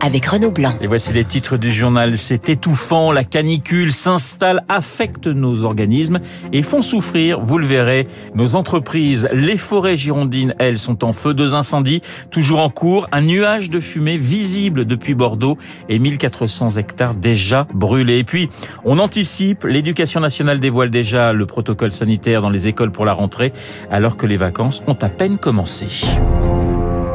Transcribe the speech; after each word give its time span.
avec 0.00 0.26
Renaud 0.26 0.50
Blanc. 0.50 0.74
Et 0.80 0.86
voici 0.86 1.12
les 1.12 1.24
titres 1.24 1.56
du 1.56 1.72
journal. 1.72 2.16
C'est 2.16 2.48
étouffant, 2.48 3.12
la 3.12 3.24
canicule 3.24 3.92
s'installe, 3.92 4.64
affecte 4.68 5.26
nos 5.26 5.64
organismes 5.64 6.20
et 6.52 6.62
font 6.62 6.82
souffrir, 6.82 7.40
vous 7.40 7.58
le 7.58 7.66
verrez, 7.66 8.06
nos 8.34 8.56
entreprises. 8.56 9.28
Les 9.32 9.56
forêts 9.56 9.96
girondines, 9.96 10.54
elles, 10.58 10.78
sont 10.78 11.04
en 11.04 11.12
feu. 11.12 11.34
Deux 11.34 11.54
incendies 11.54 12.02
toujours 12.30 12.60
en 12.60 12.70
cours. 12.70 13.06
Un 13.12 13.22
nuage 13.22 13.70
de 13.70 13.80
fumée 13.80 14.16
visible 14.16 14.84
depuis 14.84 15.14
Bordeaux 15.14 15.58
et 15.88 15.98
1400 15.98 16.76
hectares 16.76 17.14
déjà 17.14 17.66
brûlés. 17.74 18.18
Et 18.18 18.24
puis, 18.24 18.48
on 18.84 18.98
anticipe. 18.98 19.64
L'éducation 19.64 20.20
nationale 20.20 20.60
dévoile 20.60 20.90
déjà 20.90 21.32
le 21.32 21.46
protocole 21.46 21.92
sanitaire 21.92 22.42
dans 22.42 22.50
les 22.50 22.68
écoles 22.68 22.90
pour 22.90 23.04
la 23.04 23.12
rentrée 23.12 23.52
alors 23.90 24.16
que 24.16 24.26
les 24.26 24.36
vacances 24.36 24.82
ont 24.86 24.98
à 25.00 25.08
peine 25.08 25.38
commencé. 25.38 25.86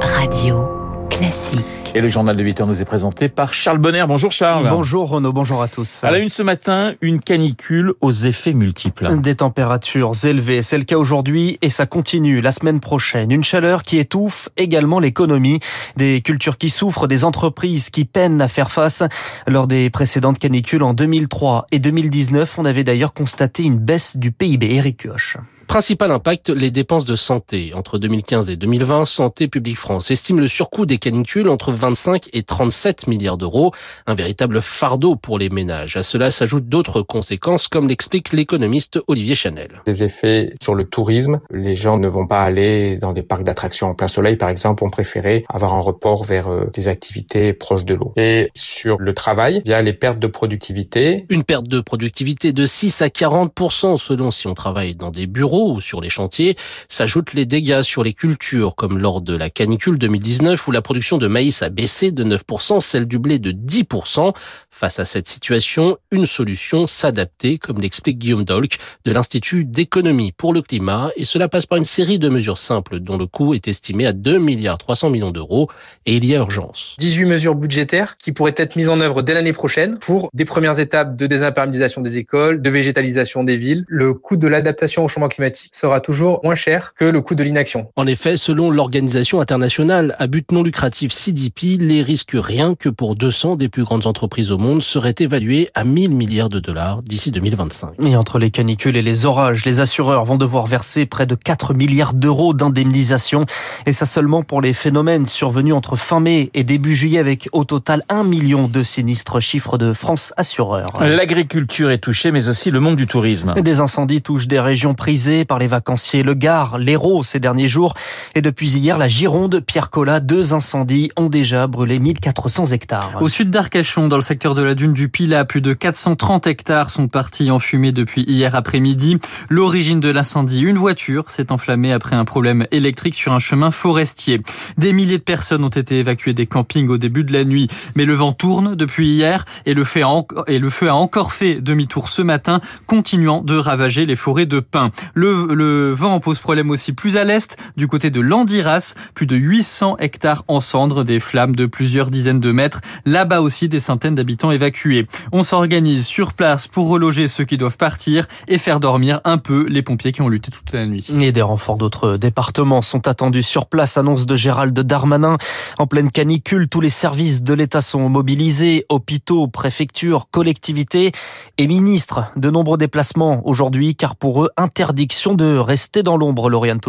Radio 0.01 0.67
Classique. 1.09 1.78
Et 1.95 2.01
le 2.01 2.07
journal 2.07 2.35
de 2.35 2.43
8 2.43 2.61
heures 2.61 2.67
nous 2.67 2.81
est 2.81 2.85
présenté 2.85 3.29
par 3.29 3.51
Charles 3.51 3.79
Bonner. 3.79 4.05
Bonjour 4.07 4.31
Charles. 4.31 4.69
Bonjour 4.69 5.09
Renaud, 5.09 5.33
bonjour 5.33 5.63
à 5.63 5.67
tous. 5.67 6.03
À 6.03 6.11
la 6.11 6.19
une 6.19 6.29
ce 6.29 6.43
matin, 6.43 6.93
une 7.01 7.19
canicule 7.19 7.93
aux 7.99 8.11
effets 8.11 8.53
multiples. 8.53 9.09
Des 9.17 9.35
températures 9.35 10.11
élevées, 10.23 10.61
c'est 10.61 10.77
le 10.77 10.83
cas 10.83 10.97
aujourd'hui 10.97 11.57
et 11.63 11.71
ça 11.71 11.87
continue 11.87 12.41
la 12.41 12.51
semaine 12.51 12.79
prochaine. 12.79 13.31
Une 13.31 13.43
chaleur 13.43 13.81
qui 13.81 13.97
étouffe 13.97 14.49
également 14.55 14.99
l'économie, 14.99 15.59
des 15.97 16.21
cultures 16.21 16.59
qui 16.59 16.69
souffrent, 16.69 17.07
des 17.07 17.25
entreprises 17.25 17.89
qui 17.89 18.05
peinent 18.05 18.41
à 18.41 18.47
faire 18.47 18.71
face. 18.71 19.01
Lors 19.47 19.67
des 19.67 19.89
précédentes 19.89 20.37
canicules 20.37 20.83
en 20.83 20.93
2003 20.93 21.65
et 21.71 21.79
2019, 21.79 22.59
on 22.59 22.65
avait 22.65 22.83
d'ailleurs 22.83 23.13
constaté 23.13 23.63
une 23.63 23.79
baisse 23.79 24.15
du 24.15 24.31
PIB. 24.31 24.75
Eric 24.75 24.97
Kioch. 24.97 25.37
Principal 25.69 26.09
impact, 26.09 26.49
les 26.49 26.71
dépenses 26.71 27.05
de 27.05 27.15
santé. 27.15 27.75
Entre 27.75 27.99
2015 27.99 28.49
et 28.49 28.55
2020, 28.55 29.05
Santé 29.05 29.47
publique 29.47 29.77
France 29.77 30.09
estime 30.09 30.39
le 30.39 30.47
surcoût 30.47 30.87
des 30.87 30.97
canicules 30.97 31.47
entre 31.47 31.71
25 31.71 32.27
et 32.33 32.41
37 32.41 33.05
milliards 33.05 33.37
d'euros. 33.37 33.71
Un 34.07 34.15
véritable 34.15 34.61
fardeau 34.61 35.15
pour 35.15 35.37
les 35.37 35.49
ménages. 35.49 35.95
À 35.95 36.01
cela 36.01 36.31
s'ajoutent 36.31 36.67
d'autres 36.67 37.03
conséquences, 37.03 37.67
comme 37.67 37.87
l'explique 37.87 38.33
l'économiste 38.33 38.99
Olivier 39.05 39.35
Chanel. 39.35 39.83
Des 39.85 40.03
effets 40.03 40.55
sur 40.59 40.73
le 40.73 40.85
tourisme. 40.85 41.39
Les 41.51 41.75
gens 41.75 41.99
ne 41.99 42.07
vont 42.07 42.25
pas 42.25 42.41
aller 42.41 42.97
dans 42.97 43.13
des 43.13 43.21
parcs 43.21 43.43
d'attractions 43.43 43.89
en 43.89 43.93
plein 43.93 44.07
soleil, 44.07 44.37
par 44.37 44.49
exemple, 44.49 44.83
ont 44.83 44.89
préféré 44.89 45.45
avoir 45.49 45.75
un 45.75 45.81
report 45.81 46.23
vers 46.23 46.47
euh, 46.47 46.65
des 46.73 46.87
activités 46.87 47.53
proches 47.53 47.85
de 47.85 47.93
l'eau. 47.93 48.11
Et 48.17 48.49
sur 48.55 48.97
le 48.97 49.13
travail, 49.13 49.61
via 49.65 49.83
les 49.83 49.93
pertes 49.93 50.17
de 50.17 50.25
productivité. 50.25 51.27
Une 51.29 51.43
perte 51.43 51.67
de 51.67 51.79
productivité 51.79 52.53
de 52.53 52.65
6 52.65 53.03
à 53.03 53.09
40% 53.09 53.97
selon 53.97 54.31
si 54.31 54.47
on 54.47 54.55
travaille 54.55 54.95
dans 54.95 55.11
des 55.11 55.27
bureaux 55.27 55.58
sur 55.79 56.01
les 56.01 56.09
chantiers, 56.09 56.55
s'ajoutent 56.87 57.33
les 57.33 57.45
dégâts 57.45 57.81
sur 57.81 58.03
les 58.03 58.13
cultures, 58.13 58.75
comme 58.75 58.97
lors 58.97 59.21
de 59.21 59.35
la 59.35 59.49
canicule 59.49 59.97
2019 59.97 60.67
où 60.67 60.71
la 60.71 60.81
production 60.81 61.17
de 61.17 61.27
maïs 61.27 61.61
a 61.61 61.69
baissé 61.69 62.11
de 62.11 62.23
9%, 62.23 62.79
celle 62.79 63.05
du 63.05 63.19
blé 63.19 63.39
de 63.39 63.51
10%. 63.51 64.33
Face 64.71 64.99
à 64.99 65.05
cette 65.05 65.27
situation, 65.27 65.97
une 66.11 66.25
solution, 66.25 66.87
s'adapter, 66.87 67.57
comme 67.57 67.79
l'explique 67.79 68.17
Guillaume 68.17 68.43
Dolk 68.43 68.77
de 69.05 69.11
l'Institut 69.11 69.65
d'économie 69.65 70.31
pour 70.31 70.53
le 70.53 70.61
climat, 70.61 71.09
et 71.15 71.25
cela 71.25 71.49
passe 71.49 71.65
par 71.65 71.77
une 71.77 71.83
série 71.83 72.19
de 72.19 72.29
mesures 72.29 72.57
simples 72.57 72.99
dont 72.99 73.17
le 73.17 73.25
coût 73.25 73.53
est 73.53 73.67
estimé 73.67 74.05
à 74.05 74.13
2 74.13 74.39
milliards 74.39 74.77
300 74.77 75.09
millions 75.09 75.31
d'euros, 75.31 75.69
et 76.05 76.15
il 76.15 76.25
y 76.25 76.35
a 76.35 76.39
urgence. 76.39 76.95
18 76.99 77.25
mesures 77.25 77.55
budgétaires 77.55 78.17
qui 78.17 78.31
pourraient 78.31 78.55
être 78.55 78.75
mises 78.75 78.89
en 78.89 78.99
œuvre 79.01 79.21
dès 79.21 79.33
l'année 79.33 79.53
prochaine 79.53 79.97
pour 79.97 80.29
des 80.33 80.45
premières 80.45 80.79
étapes 80.79 81.15
de 81.15 81.27
désimperméabilisation 81.27 82.01
des 82.01 82.17
écoles, 82.17 82.61
de 82.61 82.69
végétalisation 82.69 83.43
des 83.43 83.57
villes. 83.57 83.83
Le 83.87 84.13
coût 84.13 84.37
de 84.37 84.47
l'adaptation 84.47 85.03
au 85.05 85.07
changement 85.07 85.27
climatique 85.27 85.48
sera 85.55 86.01
toujours 86.01 86.39
moins 86.43 86.55
cher 86.55 86.93
que 86.95 87.05
le 87.05 87.21
coût 87.21 87.35
de 87.35 87.43
l'inaction. 87.43 87.91
En 87.95 88.07
effet, 88.07 88.37
selon 88.37 88.71
l'organisation 88.71 89.41
internationale 89.41 90.15
à 90.19 90.27
but 90.27 90.51
non 90.51 90.63
lucratif 90.63 91.11
CDP, 91.11 91.77
les 91.79 92.01
risques 92.01 92.35
rien 92.35 92.75
que 92.75 92.89
pour 92.89 93.15
200 93.15 93.55
des 93.55 93.69
plus 93.69 93.83
grandes 93.83 94.05
entreprises 94.05 94.51
au 94.51 94.57
monde 94.57 94.81
seraient 94.81 95.15
évalués 95.19 95.69
à 95.73 95.83
1000 95.83 96.11
milliards 96.11 96.49
de 96.49 96.59
dollars 96.59 97.01
d'ici 97.03 97.31
2025. 97.31 97.91
Et 98.05 98.15
entre 98.15 98.39
les 98.39 98.51
canicules 98.51 98.95
et 98.95 99.01
les 99.01 99.25
orages, 99.25 99.65
les 99.65 99.79
assureurs 99.79 100.25
vont 100.25 100.37
devoir 100.37 100.67
verser 100.67 101.05
près 101.05 101.25
de 101.25 101.35
4 101.35 101.73
milliards 101.73 102.13
d'euros 102.13 102.53
d'indemnisation. 102.53 103.45
Et 103.85 103.93
ça 103.93 104.05
seulement 104.05 104.43
pour 104.43 104.61
les 104.61 104.73
phénomènes 104.73 105.25
survenus 105.25 105.73
entre 105.73 105.95
fin 105.95 106.19
mai 106.19 106.49
et 106.53 106.63
début 106.63 106.95
juillet 106.95 107.19
avec 107.19 107.49
au 107.51 107.63
total 107.63 108.03
1 108.09 108.23
million 108.23 108.67
de 108.67 108.83
sinistres, 108.83 109.39
chiffres 109.39 109.77
de 109.77 109.93
France 109.93 110.33
Assureurs. 110.37 110.91
L'agriculture 111.01 111.91
est 111.91 111.99
touchée, 111.99 112.31
mais 112.31 112.49
aussi 112.49 112.71
le 112.71 112.79
monde 112.79 112.95
du 112.95 113.07
tourisme. 113.07 113.53
Des 113.55 113.79
incendies 113.79 114.21
touchent 114.21 114.47
des 114.47 114.59
régions 114.59 114.93
prisées 114.93 115.38
par 115.45 115.59
les 115.59 115.67
vacanciers. 115.67 116.23
Le 116.23 116.33
Gard, 116.33 116.77
l'Hérault 116.77 117.23
ces 117.23 117.39
derniers 117.39 117.67
jours. 117.67 117.93
Et 118.35 118.41
depuis 118.41 118.69
hier, 118.69 118.97
la 118.97 119.07
Gironde, 119.07 119.61
Pierre 119.65 119.89
Collat, 119.89 120.19
deux 120.19 120.53
incendies 120.53 121.11
ont 121.17 121.29
déjà 121.29 121.67
brûlé 121.67 121.99
1400 121.99 122.67
hectares. 122.67 123.17
Au 123.21 123.29
sud 123.29 123.49
d'Arcachon, 123.49 124.07
dans 124.07 124.15
le 124.15 124.21
secteur 124.21 124.55
de 124.55 124.61
la 124.61 124.75
dune 124.75 124.93
du 124.93 125.09
Pilat, 125.09 125.45
plus 125.45 125.61
de 125.61 125.73
430 125.73 126.47
hectares 126.47 126.89
sont 126.89 127.07
partis 127.07 127.51
en 127.51 127.59
fumée 127.59 127.91
depuis 127.91 128.23
hier 128.23 128.55
après-midi. 128.55 129.17
L'origine 129.49 129.99
de 129.99 130.09
l'incendie, 130.09 130.61
une 130.61 130.77
voiture 130.77 131.29
s'est 131.29 131.51
enflammée 131.51 131.91
après 131.91 132.15
un 132.15 132.25
problème 132.25 132.67
électrique 132.71 133.15
sur 133.15 133.33
un 133.33 133.39
chemin 133.39 133.71
forestier. 133.71 134.41
Des 134.77 134.93
milliers 134.93 135.17
de 135.17 135.23
personnes 135.23 135.63
ont 135.63 135.69
été 135.69 135.99
évacuées 135.99 136.33
des 136.33 136.45
campings 136.45 136.89
au 136.89 136.97
début 136.97 137.23
de 137.23 137.33
la 137.33 137.43
nuit. 137.43 137.67
Mais 137.95 138.05
le 138.05 138.13
vent 138.13 138.33
tourne 138.33 138.75
depuis 138.75 139.09
hier 139.09 139.45
et 139.65 139.73
le, 139.73 139.83
feu 139.83 140.03
a, 140.03 140.23
et 140.47 140.59
le 140.59 140.69
feu 140.69 140.89
a 140.89 140.95
encore 140.95 141.33
fait 141.33 141.55
demi-tour 141.61 142.09
ce 142.09 142.21
matin, 142.21 142.61
continuant 142.87 143.41
de 143.41 143.55
ravager 143.55 144.05
les 144.05 144.15
forêts 144.15 144.45
de 144.45 144.59
pins. 144.59 144.91
Le 145.19 145.49
le, 145.53 145.91
vent 145.91 146.21
pose 146.21 146.39
problème 146.39 146.69
aussi 146.69 146.93
plus 146.93 147.17
à 147.17 147.25
l'est, 147.25 147.57
du 147.75 147.87
côté 147.87 148.09
de 148.09 148.21
Landiras, 148.21 148.93
plus 149.13 149.25
de 149.25 149.35
800 149.35 149.97
hectares 149.99 150.45
en 150.47 150.61
cendres, 150.61 151.03
des 151.03 151.19
flammes 151.19 151.57
de 151.57 151.65
plusieurs 151.65 152.09
dizaines 152.09 152.39
de 152.39 152.53
mètres. 152.53 152.79
Là-bas 153.03 153.41
aussi, 153.41 153.67
des 153.67 153.81
centaines 153.81 154.15
d'habitants 154.15 154.51
évacués. 154.51 155.07
On 155.33 155.43
s'organise 155.43 156.05
sur 156.05 156.31
place 156.31 156.67
pour 156.67 156.87
reloger 156.87 157.27
ceux 157.27 157.43
qui 157.43 157.57
doivent 157.57 157.75
partir 157.75 158.27
et 158.47 158.57
faire 158.57 158.79
dormir 158.79 159.19
un 159.25 159.37
peu 159.37 159.65
les 159.67 159.81
pompiers 159.81 160.13
qui 160.13 160.21
ont 160.21 160.29
lutté 160.29 160.51
toute 160.51 160.71
la 160.71 160.85
nuit. 160.85 161.05
Et 161.19 161.33
des 161.33 161.41
renforts 161.41 161.75
d'autres 161.75 162.15
départements 162.15 162.81
sont 162.81 163.05
attendus 163.05 163.43
sur 163.43 163.65
place. 163.65 163.97
Annonce 163.97 164.25
de 164.25 164.35
Gérald 164.37 164.79
Darmanin. 164.79 165.35
En 165.79 165.85
pleine 165.85 166.11
canicule, 166.11 166.69
tous 166.69 166.79
les 166.79 166.87
services 166.87 167.41
de 167.41 167.53
l'État 167.53 167.81
sont 167.81 168.07
mobilisés. 168.07 168.85
Hôpitaux, 168.87 169.49
préfectures, 169.49 170.29
collectivités 170.31 171.11
et 171.57 171.67
ministres. 171.67 172.31
De 172.37 172.49
nombreux 172.49 172.77
déplacements 172.77 173.41
aujourd'hui, 173.45 173.95
car 173.95 174.15
pour 174.15 174.45
eux, 174.45 174.49
interdiction 174.55 175.08
de 175.35 175.57
rester 175.57 176.03
dans 176.03 176.17
l'ombre, 176.17 176.49
Lauriane. 176.49 176.79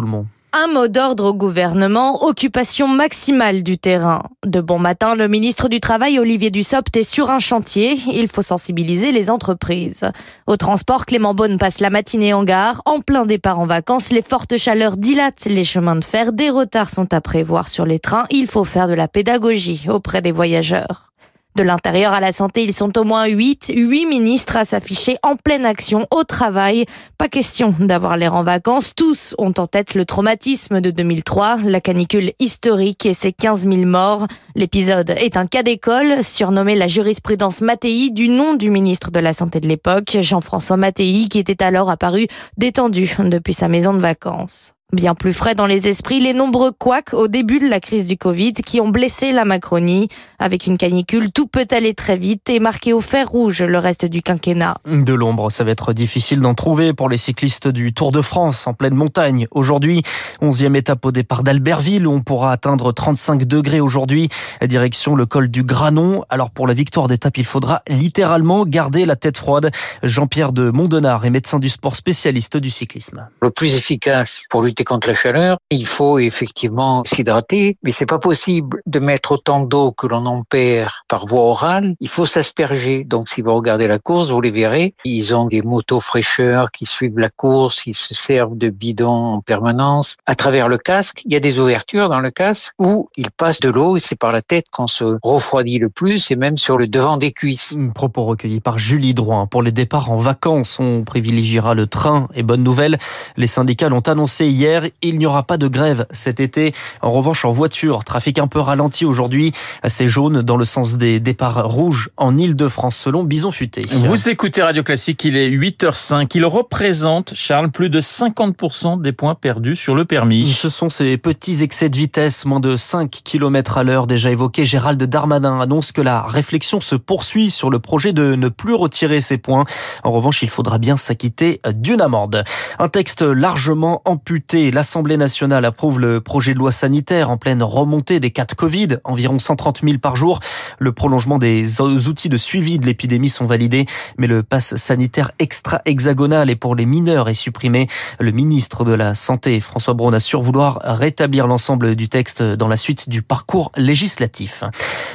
Un 0.53 0.67
mot 0.73 0.87
d'ordre 0.87 1.25
au 1.29 1.33
gouvernement, 1.33 2.25
occupation 2.25 2.87
maximale 2.87 3.63
du 3.63 3.77
terrain. 3.77 4.23
De 4.45 4.59
bon 4.59 4.79
matin, 4.79 5.15
le 5.15 5.27
ministre 5.27 5.69
du 5.69 5.79
Travail, 5.79 6.19
Olivier 6.19 6.51
Dussopt, 6.51 6.95
est 6.97 7.03
sur 7.03 7.29
un 7.29 7.39
chantier. 7.39 7.97
Il 8.13 8.27
faut 8.27 8.41
sensibiliser 8.41 9.11
les 9.11 9.29
entreprises. 9.29 10.03
Au 10.47 10.57
transport, 10.57 11.05
Clément 11.05 11.33
Beaune 11.33 11.57
passe 11.57 11.79
la 11.79 11.89
matinée 11.89 12.33
en 12.33 12.43
gare. 12.43 12.81
En 12.85 12.99
plein 12.99 13.25
départ 13.25 13.59
en 13.59 13.65
vacances, 13.65 14.11
les 14.11 14.21
fortes 14.21 14.57
chaleurs 14.57 14.97
dilatent 14.97 15.45
les 15.45 15.63
chemins 15.63 15.95
de 15.95 16.03
fer. 16.03 16.33
Des 16.33 16.49
retards 16.49 16.89
sont 16.89 17.13
à 17.13 17.21
prévoir 17.21 17.69
sur 17.69 17.85
les 17.85 17.99
trains. 17.99 18.25
Il 18.29 18.45
faut 18.45 18.65
faire 18.65 18.87
de 18.87 18.93
la 18.93 19.07
pédagogie 19.07 19.87
auprès 19.89 20.21
des 20.21 20.31
voyageurs. 20.31 21.10
De 21.55 21.63
l'intérieur 21.63 22.13
à 22.13 22.21
la 22.21 22.31
santé, 22.31 22.63
ils 22.63 22.73
sont 22.73 22.97
au 22.97 23.03
moins 23.03 23.25
8, 23.25 23.73
8 23.75 24.05
ministres 24.05 24.55
à 24.55 24.63
s'afficher 24.63 25.17
en 25.21 25.35
pleine 25.35 25.65
action 25.65 26.07
au 26.09 26.23
travail. 26.23 26.85
Pas 27.17 27.27
question 27.27 27.75
d'avoir 27.79 28.15
l'air 28.15 28.35
en 28.35 28.43
vacances. 28.43 28.95
Tous 28.95 29.35
ont 29.37 29.53
en 29.57 29.67
tête 29.67 29.93
le 29.93 30.05
traumatisme 30.05 30.79
de 30.79 30.91
2003, 30.91 31.57
la 31.65 31.81
canicule 31.81 32.31
historique 32.39 33.05
et 33.05 33.13
ses 33.13 33.33
15 33.33 33.67
000 33.67 33.85
morts. 33.85 34.27
L'épisode 34.55 35.09
est 35.09 35.35
un 35.35 35.45
cas 35.45 35.61
d'école, 35.63 36.23
surnommé 36.23 36.75
la 36.75 36.87
jurisprudence 36.87 37.59
Mattei 37.59 38.11
du 38.11 38.29
nom 38.29 38.53
du 38.53 38.69
ministre 38.69 39.11
de 39.11 39.19
la 39.19 39.33
Santé 39.33 39.59
de 39.59 39.67
l'époque, 39.67 40.17
Jean-François 40.19 40.77
Mattei, 40.77 41.27
qui 41.29 41.39
était 41.39 41.63
alors 41.63 41.89
apparu 41.89 42.27
détendu 42.57 43.13
depuis 43.19 43.53
sa 43.53 43.67
maison 43.67 43.93
de 43.93 43.99
vacances. 43.99 44.73
Bien 44.93 45.15
plus 45.15 45.31
frais 45.31 45.55
dans 45.55 45.67
les 45.67 45.87
esprits, 45.87 46.19
les 46.19 46.33
nombreux 46.33 46.73
couacs 46.73 47.13
au 47.13 47.29
début 47.29 47.59
de 47.59 47.67
la 47.69 47.79
crise 47.79 48.05
du 48.05 48.17
Covid 48.17 48.51
qui 48.51 48.81
ont 48.81 48.89
blessé 48.89 49.31
la 49.31 49.45
Macronie. 49.45 50.09
Avec 50.37 50.67
une 50.67 50.77
canicule, 50.77 51.31
tout 51.31 51.47
peut 51.47 51.67
aller 51.71 51.93
très 51.93 52.17
vite 52.17 52.49
et 52.49 52.59
marquer 52.59 52.91
au 52.91 52.99
fer 52.99 53.29
rouge 53.29 53.63
le 53.63 53.77
reste 53.77 54.03
du 54.03 54.21
quinquennat. 54.21 54.75
De 54.85 55.13
l'ombre, 55.13 55.49
ça 55.49 55.63
va 55.63 55.71
être 55.71 55.93
difficile 55.93 56.41
d'en 56.41 56.55
trouver 56.55 56.93
pour 56.93 57.07
les 57.07 57.15
cyclistes 57.15 57.69
du 57.69 57.93
Tour 57.93 58.11
de 58.11 58.21
France 58.21 58.67
en 58.67 58.73
pleine 58.73 58.93
montagne. 58.93 59.47
Aujourd'hui, 59.51 60.01
onzième 60.41 60.75
étape 60.75 61.05
au 61.05 61.13
départ 61.13 61.43
d'Albertville 61.43 62.05
où 62.05 62.11
on 62.11 62.19
pourra 62.19 62.51
atteindre 62.51 62.91
35 62.91 63.45
degrés 63.45 63.79
aujourd'hui. 63.79 64.27
Direction 64.61 65.15
le 65.15 65.25
col 65.25 65.47
du 65.47 65.63
Granon. 65.63 66.25
Alors 66.27 66.51
pour 66.51 66.67
la 66.67 66.73
victoire 66.73 67.07
d'étape, 67.07 67.37
il 67.37 67.45
faudra 67.45 67.81
littéralement 67.87 68.65
garder 68.65 69.05
la 69.05 69.15
tête 69.15 69.37
froide. 69.37 69.71
Jean-Pierre 70.03 70.51
de 70.51 70.69
Mondenard 70.69 71.25
est 71.25 71.29
médecin 71.29 71.59
du 71.59 71.69
sport 71.69 71.95
spécialiste 71.95 72.57
du 72.57 72.69
cyclisme. 72.69 73.29
Le 73.41 73.51
plus 73.51 73.75
efficace 73.75 74.43
pour 74.49 74.63
lutter 74.63 74.80
contre 74.83 75.07
la 75.07 75.15
chaleur, 75.15 75.57
il 75.69 75.85
faut 75.85 76.19
effectivement 76.19 77.03
s'hydrater, 77.05 77.77
mais 77.83 77.91
c'est 77.91 78.05
pas 78.05 78.19
possible 78.19 78.81
de 78.85 78.99
mettre 78.99 79.33
autant 79.33 79.61
d'eau 79.61 79.91
que 79.91 80.07
l'on 80.07 80.25
en 80.25 80.43
perd 80.43 80.91
par 81.07 81.25
voie 81.25 81.41
orale. 81.41 81.95
Il 81.99 82.09
faut 82.09 82.25
s'asperger. 82.25 83.03
Donc, 83.03 83.29
si 83.29 83.41
vous 83.41 83.53
regardez 83.53 83.87
la 83.87 83.99
course, 83.99 84.29
vous 84.29 84.41
les 84.41 84.51
verrez. 84.51 84.93
Ils 85.05 85.35
ont 85.35 85.45
des 85.45 85.61
motos 85.61 85.99
fraîcheurs 85.99 86.71
qui 86.71 86.85
suivent 86.85 87.17
la 87.17 87.29
course. 87.29 87.85
Ils 87.85 87.95
se 87.95 88.13
servent 88.13 88.57
de 88.57 88.69
bidons 88.69 89.07
en 89.07 89.41
permanence. 89.41 90.17
À 90.25 90.35
travers 90.35 90.67
le 90.67 90.77
casque, 90.77 91.21
il 91.25 91.33
y 91.33 91.35
a 91.35 91.39
des 91.39 91.59
ouvertures 91.59 92.09
dans 92.09 92.19
le 92.19 92.31
casque 92.31 92.73
où 92.79 93.09
il 93.17 93.31
passe 93.31 93.59
de 93.59 93.69
l'eau 93.69 93.97
et 93.97 93.99
c'est 93.99 94.15
par 94.15 94.31
la 94.31 94.41
tête 94.41 94.65
qu'on 94.71 94.87
se 94.87 95.17
refroidit 95.23 95.79
le 95.79 95.89
plus 95.89 96.31
et 96.31 96.35
même 96.35 96.57
sur 96.57 96.77
le 96.77 96.87
devant 96.87 97.17
des 97.17 97.31
cuisses. 97.31 97.77
Propos 97.93 98.25
recueillis 98.25 98.59
par 98.61 98.79
Julie 98.79 99.13
Drouin. 99.13 99.47
Pour 99.47 99.61
les 99.61 99.71
départs 99.71 100.11
en 100.11 100.17
vacances, 100.17 100.79
on 100.79 101.03
privilégiera 101.03 101.73
le 101.73 101.87
train 101.87 102.27
et 102.33 102.43
bonne 102.43 102.63
nouvelle. 102.63 102.97
Les 103.37 103.47
syndicats 103.47 103.89
l'ont 103.89 104.01
annoncé 104.01 104.47
hier. 104.47 104.70
Il 105.01 105.17
n'y 105.17 105.25
aura 105.25 105.43
pas 105.43 105.57
de 105.57 105.67
grève 105.67 106.05
cet 106.11 106.39
été. 106.39 106.73
En 107.01 107.11
revanche, 107.11 107.45
en 107.45 107.51
voiture, 107.51 108.03
trafic 108.03 108.39
un 108.39 108.47
peu 108.47 108.59
ralenti 108.59 109.05
aujourd'hui. 109.05 109.51
C'est 109.87 110.07
jaune 110.07 110.41
dans 110.41 110.57
le 110.57 110.65
sens 110.65 110.97
des 110.97 111.19
départs 111.19 111.65
rouges 111.69 112.09
en 112.17 112.37
Ile-de-France 112.37 112.95
selon 112.95 113.23
Bison 113.23 113.51
Futé. 113.51 113.81
Vous 113.91 114.29
écoutez 114.29 114.61
Radio 114.61 114.83
Classique, 114.83 115.23
il 115.23 115.37
est 115.37 115.49
8h05. 115.49 116.29
Il 116.35 116.45
représente, 116.45 117.33
Charles, 117.35 117.71
plus 117.71 117.89
de 117.89 117.99
50% 118.01 119.01
des 119.01 119.11
points 119.11 119.35
perdus 119.35 119.75
sur 119.75 119.95
le 119.95 120.05
permis. 120.05 120.45
Ce 120.45 120.69
sont 120.69 120.89
ces 120.89 121.17
petits 121.17 121.63
excès 121.63 121.89
de 121.89 121.97
vitesse, 121.97 122.45
moins 122.45 122.59
de 122.59 122.77
5 122.77 123.21
km 123.23 123.77
à 123.77 123.83
l'heure 123.83 124.07
déjà 124.07 124.31
évoqués. 124.31 124.65
Gérald 124.65 125.01
Darmanin 125.03 125.59
annonce 125.59 125.91
que 125.91 126.01
la 126.01 126.21
réflexion 126.21 126.79
se 126.81 126.95
poursuit 126.95 127.51
sur 127.51 127.69
le 127.69 127.79
projet 127.79 128.13
de 128.13 128.35
ne 128.35 128.49
plus 128.49 128.73
retirer 128.73 129.21
ces 129.21 129.37
points. 129.37 129.65
En 130.03 130.11
revanche, 130.11 130.41
il 130.43 130.49
faudra 130.49 130.77
bien 130.77 130.97
s'acquitter 130.97 131.59
d'une 131.73 132.01
amende. 132.01 132.43
Un 132.79 132.87
texte 132.87 133.21
largement 133.21 134.01
amputé. 134.05 134.60
L'Assemblée 134.69 135.17
nationale 135.17 135.65
approuve 135.65 135.99
le 135.99 136.21
projet 136.21 136.53
de 136.53 136.59
loi 136.59 136.71
sanitaire 136.71 137.31
en 137.31 137.37
pleine 137.37 137.63
remontée 137.63 138.19
des 138.19 138.29
cas 138.29 138.45
de 138.45 138.53
Covid, 138.53 138.97
environ 139.03 139.39
130 139.39 139.81
000 139.83 139.97
par 139.97 140.15
jour. 140.15 140.39
Le 140.77 140.91
prolongement 140.91 141.39
des 141.39 141.81
outils 141.81 142.29
de 142.29 142.37
suivi 142.37 142.77
de 142.77 142.85
l'épidémie 142.85 143.29
sont 143.29 143.47
validés, 143.47 143.87
mais 144.17 144.27
le 144.27 144.43
pass 144.43 144.75
sanitaire 144.75 145.31
extra-hexagonal 145.39 146.49
et 146.49 146.55
pour 146.55 146.75
les 146.75 146.85
mineurs 146.85 147.29
est 147.29 147.33
supprimé. 147.33 147.87
Le 148.19 148.31
ministre 148.31 148.83
de 148.83 148.93
la 148.93 149.15
Santé, 149.15 149.59
François 149.59 149.95
Braun, 149.95 150.13
assure 150.13 150.41
vouloir 150.41 150.79
rétablir 150.83 151.47
l'ensemble 151.47 151.95
du 151.95 152.09
texte 152.09 152.43
dans 152.43 152.67
la 152.67 152.77
suite 152.77 153.09
du 153.09 153.21
parcours 153.21 153.71
législatif. 153.77 154.63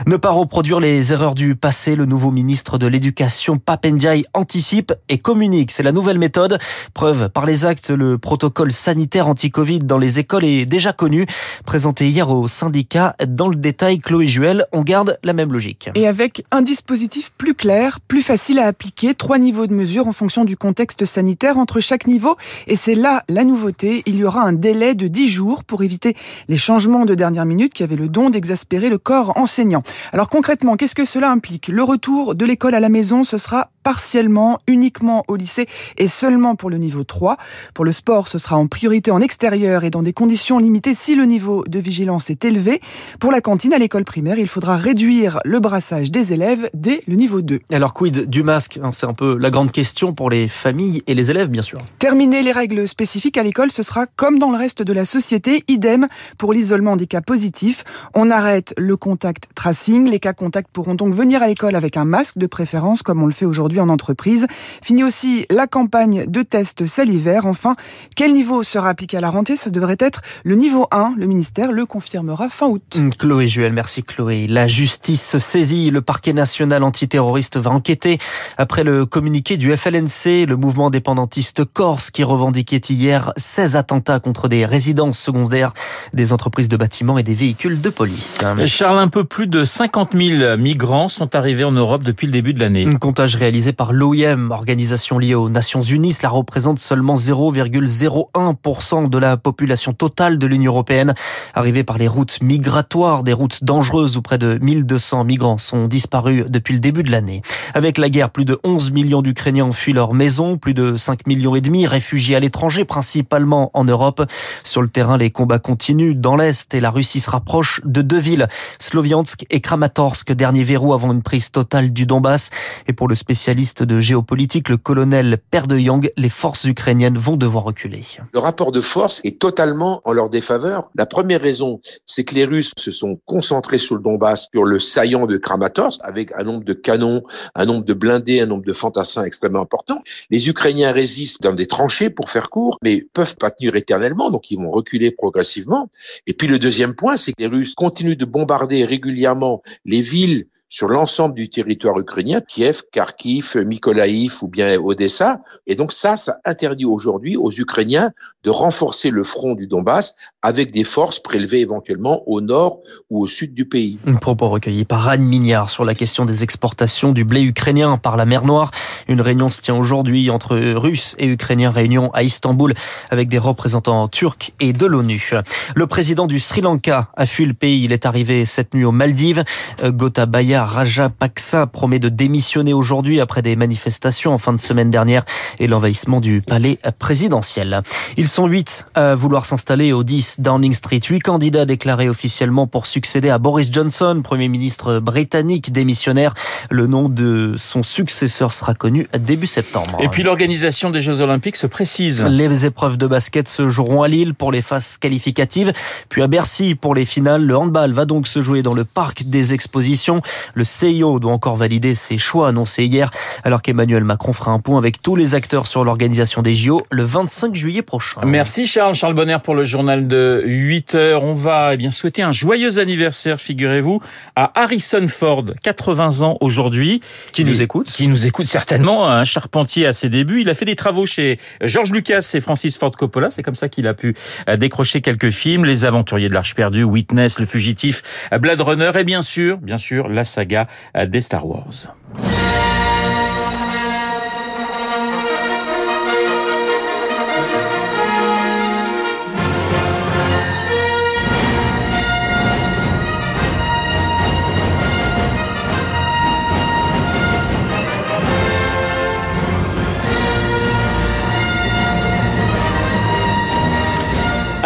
Ne 0.06 0.16
pas 0.16 0.30
reproduire 0.30 0.80
les 0.80 1.12
erreurs 1.12 1.34
du 1.34 1.56
passé, 1.56 1.94
le 1.94 2.06
nouveau 2.06 2.30
ministre 2.30 2.78
de 2.78 2.86
l'Éducation, 2.86 3.58
Papendiaï, 3.58 4.24
anticipe 4.34 4.92
et 5.08 5.18
communique. 5.18 5.70
C'est 5.70 5.82
la 5.82 5.92
nouvelle 5.92 6.18
méthode. 6.18 6.58
Preuve 6.94 7.28
par 7.28 7.44
les 7.44 7.64
actes, 7.66 7.90
le 7.90 8.16
protocole 8.18 8.72
sanitaire 8.72 9.25
anti-Covid 9.26 9.80
dans 9.80 9.98
les 9.98 10.18
écoles 10.18 10.44
est 10.44 10.66
déjà 10.66 10.92
connu. 10.92 11.26
Présenté 11.64 12.08
hier 12.08 12.30
au 12.30 12.48
syndicat, 12.48 13.14
dans 13.26 13.48
le 13.48 13.56
détail, 13.56 13.98
Chloé 13.98 14.26
Juel, 14.26 14.66
on 14.72 14.82
garde 14.82 15.18
la 15.22 15.32
même 15.32 15.52
logique. 15.52 15.90
Et 15.94 16.06
avec 16.06 16.44
un 16.50 16.62
dispositif 16.62 17.32
plus 17.36 17.54
clair, 17.54 18.00
plus 18.00 18.22
facile 18.22 18.58
à 18.58 18.66
appliquer, 18.66 19.14
trois 19.14 19.38
niveaux 19.38 19.66
de 19.66 19.74
mesure 19.74 20.08
en 20.08 20.12
fonction 20.12 20.44
du 20.44 20.56
contexte 20.56 21.04
sanitaire 21.04 21.58
entre 21.58 21.80
chaque 21.80 22.06
niveau. 22.06 22.36
Et 22.66 22.76
c'est 22.76 22.94
là 22.94 23.24
la 23.28 23.44
nouveauté. 23.44 24.02
Il 24.06 24.16
y 24.16 24.24
aura 24.24 24.42
un 24.42 24.52
délai 24.52 24.94
de 24.94 25.08
10 25.08 25.28
jours 25.28 25.64
pour 25.64 25.82
éviter 25.82 26.16
les 26.48 26.56
changements 26.56 27.04
de 27.04 27.14
dernière 27.14 27.46
minute 27.46 27.74
qui 27.74 27.82
avaient 27.82 27.96
le 27.96 28.08
don 28.08 28.30
d'exaspérer 28.30 28.88
le 28.88 28.98
corps 28.98 29.36
enseignant. 29.36 29.82
Alors 30.12 30.28
concrètement, 30.28 30.76
qu'est-ce 30.76 30.94
que 30.94 31.04
cela 31.04 31.30
implique? 31.30 31.68
Le 31.68 31.82
retour 31.82 32.34
de 32.34 32.44
l'école 32.44 32.74
à 32.74 32.80
la 32.80 32.88
maison, 32.88 33.24
ce 33.24 33.38
sera 33.38 33.70
partiellement, 33.86 34.58
uniquement 34.66 35.22
au 35.28 35.36
lycée 35.36 35.68
et 35.96 36.08
seulement 36.08 36.56
pour 36.56 36.70
le 36.70 36.76
niveau 36.76 37.04
3. 37.04 37.36
Pour 37.72 37.84
le 37.84 37.92
sport, 37.92 38.26
ce 38.26 38.36
sera 38.36 38.56
en 38.56 38.66
priorité 38.66 39.12
en 39.12 39.20
extérieur 39.20 39.84
et 39.84 39.90
dans 39.90 40.02
des 40.02 40.12
conditions 40.12 40.58
limitées 40.58 40.96
si 40.96 41.14
le 41.14 41.22
niveau 41.22 41.62
de 41.68 41.78
vigilance 41.78 42.28
est 42.28 42.44
élevé. 42.44 42.80
Pour 43.20 43.30
la 43.30 43.40
cantine 43.40 43.72
à 43.72 43.78
l'école 43.78 44.04
primaire, 44.04 44.40
il 44.40 44.48
faudra 44.48 44.76
réduire 44.76 45.38
le 45.44 45.60
brassage 45.60 46.10
des 46.10 46.32
élèves 46.32 46.68
dès 46.74 47.04
le 47.06 47.14
niveau 47.14 47.42
2. 47.42 47.60
Alors 47.72 47.94
quid 47.94 48.28
du 48.28 48.42
masque 48.42 48.80
hein, 48.82 48.90
C'est 48.90 49.06
un 49.06 49.12
peu 49.12 49.38
la 49.38 49.50
grande 49.50 49.70
question 49.70 50.12
pour 50.12 50.30
les 50.30 50.48
familles 50.48 51.04
et 51.06 51.14
les 51.14 51.30
élèves, 51.30 51.48
bien 51.48 51.62
sûr. 51.62 51.78
Terminer 52.00 52.42
les 52.42 52.50
règles 52.50 52.88
spécifiques 52.88 53.38
à 53.38 53.44
l'école, 53.44 53.70
ce 53.70 53.84
sera 53.84 54.06
comme 54.06 54.40
dans 54.40 54.50
le 54.50 54.58
reste 54.58 54.82
de 54.82 54.92
la 54.92 55.04
société, 55.04 55.62
idem 55.68 56.08
pour 56.38 56.52
l'isolement 56.52 56.96
des 56.96 57.06
cas 57.06 57.20
positifs. 57.20 57.84
On 58.14 58.32
arrête 58.32 58.74
le 58.78 58.96
contact 58.96 59.44
tracing. 59.54 60.10
Les 60.10 60.18
cas 60.18 60.32
contacts 60.32 60.72
pourront 60.72 60.96
donc 60.96 61.14
venir 61.14 61.40
à 61.40 61.46
l'école 61.46 61.76
avec 61.76 61.96
un 61.96 62.04
masque 62.04 62.36
de 62.36 62.48
préférence, 62.48 63.04
comme 63.04 63.22
on 63.22 63.26
le 63.26 63.32
fait 63.32 63.46
aujourd'hui 63.46 63.75
en 63.80 63.88
entreprise. 63.88 64.46
Fini 64.82 65.04
aussi 65.04 65.46
la 65.50 65.66
campagne 65.66 66.26
de 66.26 66.42
tests 66.42 66.86
salivaires. 66.86 67.46
Enfin, 67.46 67.76
quel 68.14 68.32
niveau 68.32 68.62
sera 68.62 68.88
appliqué 68.88 69.16
à 69.16 69.20
la 69.20 69.30
rentrée? 69.30 69.56
Ça 69.56 69.70
devrait 69.70 69.96
être 69.98 70.20
le 70.44 70.54
niveau 70.54 70.86
1. 70.90 71.14
Le 71.16 71.26
ministère 71.26 71.72
le 71.72 71.86
confirmera 71.86 72.48
fin 72.48 72.66
août. 72.66 72.82
Hum, 72.96 73.12
Chloé 73.14 73.46
Juel, 73.46 73.72
merci 73.72 74.02
Chloé. 74.02 74.46
La 74.46 74.66
justice 74.66 75.26
se 75.26 75.38
saisit. 75.38 75.90
Le 75.90 76.02
parquet 76.02 76.32
national 76.32 76.82
antiterroriste 76.82 77.56
va 77.56 77.70
enquêter 77.70 78.18
après 78.56 78.84
le 78.84 79.06
communiqué 79.06 79.56
du 79.56 79.76
FLNC, 79.76 80.46
le 80.46 80.56
mouvement 80.56 80.90
dépendantiste 80.90 81.64
corse 81.64 82.10
qui 82.10 82.24
revendiquait 82.24 82.76
hier 82.88 83.32
16 83.36 83.76
attentats 83.76 84.20
contre 84.20 84.48
des 84.48 84.66
résidences 84.66 85.18
secondaires, 85.18 85.72
des 86.12 86.32
entreprises 86.32 86.68
de 86.68 86.76
bâtiments 86.76 87.18
et 87.18 87.22
des 87.22 87.34
véhicules 87.34 87.80
de 87.80 87.90
police. 87.90 88.40
Charles, 88.66 88.98
un 88.98 89.08
peu 89.08 89.24
plus 89.24 89.46
de 89.46 89.64
50 89.64 90.10
000 90.14 90.56
migrants 90.56 91.08
sont 91.08 91.34
arrivés 91.34 91.64
en 91.64 91.72
Europe 91.72 92.02
depuis 92.02 92.26
le 92.26 92.32
début 92.32 92.54
de 92.54 92.60
l'année. 92.60 92.86
Un 92.86 92.96
comptage 92.96 93.36
réalisé 93.36 93.65
par 93.72 93.92
l'OIM, 93.92 94.50
organisation 94.50 95.18
liée 95.18 95.34
aux 95.34 95.48
Nations 95.48 95.82
Unies. 95.82 96.12
Cela 96.12 96.28
représente 96.28 96.78
seulement 96.78 97.16
0,01% 97.16 99.10
de 99.10 99.18
la 99.18 99.36
population 99.36 99.92
totale 99.92 100.38
de 100.38 100.46
l'Union 100.46 100.72
européenne. 100.72 101.14
Arrivés 101.54 101.84
par 101.84 101.98
les 101.98 102.08
routes 102.08 102.38
migratoires, 102.42 103.22
des 103.22 103.32
routes 103.32 103.64
dangereuses 103.64 104.16
où 104.16 104.22
près 104.22 104.38
de 104.38 104.58
1200 104.60 105.24
migrants 105.24 105.58
sont 105.58 105.88
disparus 105.88 106.44
depuis 106.48 106.74
le 106.74 106.80
début 106.80 107.02
de 107.02 107.10
l'année. 107.10 107.42
Avec 107.74 107.98
la 107.98 108.08
guerre, 108.08 108.30
plus 108.30 108.44
de 108.44 108.58
11 108.64 108.92
millions 108.92 109.22
d'Ukrainiens 109.22 109.64
ont 109.66 109.72
fui 109.72 109.92
leur 109.92 110.14
maison, 110.14 110.58
plus 110.58 110.74
de 110.74 110.96
5 110.96 111.26
millions 111.26 111.54
et 111.54 111.60
demi 111.60 111.86
réfugiés 111.86 112.36
à 112.36 112.40
l'étranger, 112.40 112.84
principalement 112.84 113.70
en 113.74 113.84
Europe. 113.84 114.22
Sur 114.64 114.82
le 114.82 114.88
terrain, 114.88 115.16
les 115.16 115.30
combats 115.30 115.58
continuent 115.58 116.14
dans 116.14 116.36
l'Est 116.36 116.74
et 116.74 116.80
la 116.80 116.90
Russie 116.90 117.20
se 117.20 117.30
rapproche 117.30 117.80
de 117.84 118.02
deux 118.02 118.20
villes, 118.20 118.48
Sloviansk 118.78 119.44
et 119.50 119.60
Kramatorsk, 119.60 120.32
dernier 120.32 120.62
verrou 120.62 120.92
avant 120.92 121.12
une 121.12 121.22
prise 121.22 121.50
totale 121.50 121.92
du 121.92 122.06
Donbass. 122.06 122.50
Et 122.86 122.92
pour 122.92 123.08
le 123.08 123.14
spécialiste 123.14 123.55
de 123.56 124.00
géopolitique, 124.00 124.68
le 124.68 124.76
colonel 124.76 125.38
Père 125.50 125.66
de 125.66 125.78
Yang, 125.78 126.12
les 126.16 126.28
forces 126.28 126.64
ukrainiennes 126.64 127.16
vont 127.16 127.36
devoir 127.36 127.64
reculer. 127.64 128.02
Le 128.34 128.38
rapport 128.38 128.70
de 128.70 128.82
force 128.82 129.22
est 129.24 129.40
totalement 129.40 130.02
en 130.04 130.12
leur 130.12 130.28
défaveur. 130.28 130.90
La 130.94 131.06
première 131.06 131.40
raison, 131.40 131.80
c'est 132.04 132.24
que 132.24 132.34
les 132.34 132.44
Russes 132.44 132.72
se 132.76 132.90
sont 132.90 133.18
concentrés 133.24 133.78
sur 133.78 133.94
le 133.94 134.02
Donbass, 134.02 134.48
sur 134.52 134.64
le 134.64 134.78
saillant 134.78 135.26
de 135.26 135.38
Kramatorsk, 135.38 136.00
avec 136.04 136.32
un 136.36 136.42
nombre 136.42 136.64
de 136.64 136.74
canons, 136.74 137.22
un 137.54 137.64
nombre 137.64 137.84
de 137.84 137.94
blindés, 137.94 138.40
un 138.42 138.46
nombre 138.46 138.64
de 138.64 138.74
fantassins 138.74 139.24
extrêmement 139.24 139.62
important. 139.62 139.98
Les 140.30 140.48
Ukrainiens 140.48 140.92
résistent 140.92 141.42
dans 141.42 141.54
des 141.54 141.66
tranchées, 141.66 142.10
pour 142.10 142.28
faire 142.28 142.50
court, 142.50 142.78
mais 142.82 143.06
peuvent 143.12 143.36
pas 143.36 143.50
tenir 143.50 143.74
éternellement, 143.74 144.30
donc 144.30 144.50
ils 144.50 144.58
vont 144.58 144.70
reculer 144.70 145.10
progressivement. 145.10 145.88
Et 146.26 146.34
puis 146.34 146.46
le 146.46 146.58
deuxième 146.58 146.94
point, 146.94 147.16
c'est 147.16 147.32
que 147.32 147.40
les 147.40 147.46
Russes 147.46 147.74
continuent 147.74 148.16
de 148.16 148.26
bombarder 148.26 148.84
régulièrement 148.84 149.62
les 149.86 150.02
villes 150.02 150.46
sur 150.68 150.88
l'ensemble 150.88 151.34
du 151.34 151.48
territoire 151.48 151.98
ukrainien, 151.98 152.40
Kiev, 152.40 152.82
Kharkiv, 152.90 153.56
Mykolaïv 153.56 154.38
ou 154.42 154.48
bien 154.48 154.78
Odessa. 154.80 155.40
Et 155.66 155.76
donc 155.76 155.92
ça, 155.92 156.16
ça 156.16 156.38
interdit 156.44 156.84
aujourd'hui 156.84 157.36
aux 157.36 157.52
Ukrainiens 157.52 158.10
de 158.42 158.50
renforcer 158.50 159.10
le 159.10 159.22
front 159.22 159.54
du 159.54 159.66
Donbass 159.66 160.16
avec 160.42 160.72
des 160.72 160.84
forces 160.84 161.20
prélevées 161.20 161.60
éventuellement 161.60 162.28
au 162.28 162.40
nord 162.40 162.80
ou 163.10 163.22
au 163.22 163.26
sud 163.26 163.54
du 163.54 163.66
pays. 163.66 163.98
Un 164.06 164.14
propos 164.14 164.48
recueilli 164.48 164.84
par 164.84 165.08
Anne 165.08 165.22
Mignard 165.22 165.70
sur 165.70 165.84
la 165.84 165.94
question 165.94 166.24
des 166.24 166.42
exportations 166.42 167.12
du 167.12 167.24
blé 167.24 167.42
ukrainien 167.42 167.96
par 167.96 168.16
la 168.16 168.24
mer 168.24 168.44
Noire. 168.44 168.70
Une 169.08 169.20
réunion 169.20 169.48
se 169.48 169.60
tient 169.60 169.76
aujourd'hui 169.76 170.30
entre 170.30 170.56
Russes 170.56 171.14
et 171.18 171.26
Ukrainiens, 171.26 171.70
réunion 171.70 172.10
à 172.12 172.22
Istanbul 172.22 172.74
avec 173.10 173.28
des 173.28 173.38
représentants 173.38 174.08
turcs 174.08 174.52
et 174.60 174.72
de 174.72 174.86
l'ONU. 174.86 175.30
Le 175.74 175.86
président 175.86 176.26
du 176.26 176.40
Sri 176.40 176.60
Lanka 176.60 177.08
a 177.16 177.26
fui 177.26 177.46
le 177.46 177.54
pays. 177.54 177.84
Il 177.84 177.92
est 177.92 178.06
arrivé 178.06 178.44
cette 178.44 178.74
nuit 178.74 178.84
aux 178.84 178.92
Maldives. 178.92 179.44
Gotabaya 179.82 180.55
Rajapaksa 180.64 181.66
promet 181.66 181.98
de 181.98 182.08
démissionner 182.08 182.72
aujourd'hui 182.72 183.20
après 183.20 183.42
des 183.42 183.56
manifestations 183.56 184.32
en 184.32 184.38
fin 184.38 184.52
de 184.52 184.60
semaine 184.60 184.90
dernière 184.90 185.24
et 185.58 185.66
l'envahissement 185.66 186.20
du 186.20 186.40
palais 186.40 186.78
présidentiel. 186.98 187.82
Ils 188.16 188.28
sont 188.28 188.46
huit 188.46 188.86
à 188.94 189.14
vouloir 189.14 189.44
s'installer 189.44 189.92
au 189.92 190.04
10 190.04 190.36
Downing 190.40 190.72
Street. 190.72 191.00
Huit 191.08 191.20
candidats 191.20 191.64
déclarés 191.64 192.08
officiellement 192.08 192.66
pour 192.66 192.86
succéder 192.86 193.30
à 193.30 193.38
Boris 193.38 193.70
Johnson, 193.72 194.20
Premier 194.22 194.48
ministre 194.48 194.98
britannique 195.00 195.72
démissionnaire. 195.72 196.34
Le 196.70 196.86
nom 196.86 197.08
de 197.08 197.54
son 197.58 197.82
successeur 197.82 198.52
sera 198.52 198.74
connu 198.74 199.08
début 199.18 199.46
septembre. 199.46 199.98
Et 200.00 200.08
puis 200.08 200.22
l'organisation 200.22 200.90
des 200.90 201.00
Jeux 201.00 201.20
Olympiques 201.20 201.56
se 201.56 201.66
précise. 201.66 202.22
Les 202.24 202.66
épreuves 202.66 202.96
de 202.96 203.06
basket 203.06 203.48
se 203.48 203.68
joueront 203.68 204.02
à 204.02 204.08
Lille 204.08 204.34
pour 204.34 204.52
les 204.52 204.62
phases 204.62 204.96
qualificatives, 204.96 205.72
puis 206.08 206.22
à 206.22 206.26
Bercy 206.26 206.74
pour 206.74 206.94
les 206.94 207.04
finales. 207.04 207.42
Le 207.42 207.56
handball 207.56 207.92
va 207.92 208.04
donc 208.04 208.28
se 208.28 208.40
jouer 208.40 208.62
dans 208.62 208.74
le 208.74 208.84
parc 208.84 209.24
des 209.24 209.54
expositions. 209.54 210.22
Le 210.54 210.64
CIO 210.64 211.20
doit 211.20 211.32
encore 211.32 211.56
valider 211.56 211.94
ses 211.94 212.18
choix 212.18 212.48
annoncés 212.48 212.84
hier, 212.84 213.10
alors 213.44 213.62
qu'Emmanuel 213.62 214.04
Macron 214.04 214.32
fera 214.32 214.52
un 214.52 214.58
point 214.58 214.78
avec 214.78 215.02
tous 215.02 215.16
les 215.16 215.34
acteurs 215.34 215.66
sur 215.66 215.84
l'organisation 215.84 216.42
des 216.42 216.54
JO 216.54 216.82
le 216.90 217.02
25 217.02 217.54
juillet 217.54 217.82
prochain. 217.82 218.20
Merci 218.24 218.66
Charles. 218.66 218.94
Charles 218.94 219.14
Bonner 219.14 219.38
pour 219.42 219.54
le 219.54 219.64
journal 219.64 220.08
de 220.08 220.42
8 220.44 220.94
heures. 220.94 221.24
On 221.24 221.34
va 221.34 221.74
eh 221.74 221.76
bien 221.76 221.92
souhaiter 221.92 222.22
un 222.22 222.32
joyeux 222.32 222.78
anniversaire, 222.78 223.40
figurez-vous, 223.40 224.00
à 224.34 224.52
Harrison 224.60 225.06
Ford, 225.08 225.44
80 225.62 226.22
ans 226.22 226.36
aujourd'hui. 226.40 227.00
Qui 227.32 227.44
nous 227.44 227.62
écoute 227.62 227.92
Qui 227.92 228.08
nous 228.08 228.26
écoute 228.26 228.46
certainement, 228.46 229.08
un 229.08 229.24
charpentier 229.24 229.86
à 229.86 229.92
ses 229.92 230.08
débuts. 230.08 230.42
Il 230.42 230.50
a 230.50 230.54
fait 230.54 230.64
des 230.64 230.76
travaux 230.76 231.06
chez 231.06 231.38
George 231.62 231.92
Lucas 231.92 232.30
et 232.34 232.40
Francis 232.40 232.78
Ford 232.78 232.90
Coppola. 232.90 233.30
C'est 233.30 233.42
comme 233.42 233.54
ça 233.54 233.68
qu'il 233.68 233.86
a 233.86 233.94
pu 233.94 234.14
euh, 234.48 234.56
décrocher 234.56 235.00
quelques 235.00 235.30
films. 235.30 235.64
Les 235.64 235.84
Aventuriers 235.84 236.28
de 236.28 236.34
l'Arche 236.34 236.54
perdue, 236.54 236.84
Witness, 236.84 237.38
Le 237.38 237.46
Fugitif, 237.46 238.02
Blade 238.40 238.60
Runner 238.60 238.90
et 238.98 239.04
bien 239.04 239.22
sûr, 239.22 239.58
bien 239.58 239.78
sûr, 239.78 240.08
la 240.08 240.24
saga 240.36 240.66
euh, 240.96 241.06
des 241.06 241.22
Star 241.22 241.46
Wars. 241.46 241.96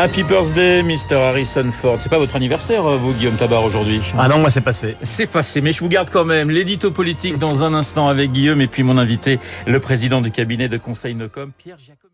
Happy 0.02 0.22
birthday, 0.22 0.82
Mr. 0.82 1.16
Harrison 1.16 1.70
Ford. 1.70 1.96
C'est 1.98 2.08
pas 2.08 2.16
votre 2.16 2.34
anniversaire, 2.34 2.86
euh, 2.86 2.96
vous, 2.96 3.12
Guillaume 3.12 3.36
Tabar, 3.36 3.62
aujourd'hui? 3.62 4.00
Ah 4.16 4.28
non, 4.28 4.38
moi 4.38 4.48
c'est 4.48 4.62
passé. 4.62 4.96
C'est 5.02 5.26
passé, 5.26 5.60
mais 5.60 5.74
je 5.74 5.80
vous 5.80 5.90
garde 5.90 6.08
quand 6.08 6.24
même 6.24 6.48
l'édito 6.48 6.90
politique 6.90 7.36
dans 7.36 7.64
un 7.64 7.74
instant 7.74 8.08
avec 8.08 8.32
Guillaume 8.32 8.62
et 8.62 8.66
puis 8.66 8.82
mon 8.82 8.96
invité, 8.96 9.38
le 9.66 9.78
président 9.78 10.22
du 10.22 10.30
cabinet 10.30 10.70
de 10.70 10.78
conseil 10.78 11.14
Nocom, 11.14 11.52
Pierre 11.52 11.76
Jacob. 11.76 12.10